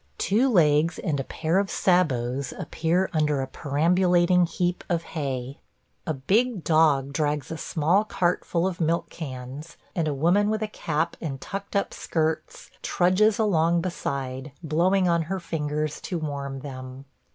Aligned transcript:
Two 0.17 0.49
legs 0.49 0.97
and 0.97 1.19
a 1.19 1.23
pair 1.23 1.59
of 1.59 1.69
sabots 1.69 2.53
appear 2.53 3.07
under 3.13 3.39
a 3.39 3.45
perambulating 3.47 4.47
heap 4.47 4.83
of 4.89 5.03
hay. 5.03 5.59
A 6.07 6.13
big 6.15 6.63
dog 6.63 7.13
drags 7.13 7.51
a 7.51 7.57
small 7.59 8.03
cart 8.03 8.43
full 8.43 8.65
of 8.65 8.81
milk 8.81 9.11
cans, 9.11 9.77
and 9.95 10.07
a 10.07 10.13
woman 10.15 10.49
with 10.49 10.63
a 10.63 10.67
cap 10.67 11.15
and 11.21 11.39
tucked 11.39 11.75
up 11.75 11.93
skirts 11.93 12.71
trudges 12.81 13.37
along 13.37 13.81
beside, 13.81 14.51
blowing 14.63 15.07
on 15.07 15.21
her 15.29 15.39
fingers 15.39 16.01
to 16.01 16.17
warm 16.17 16.61
them. 16.61 17.05